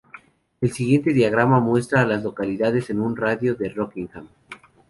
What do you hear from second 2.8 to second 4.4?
en un radio de de Rockingham.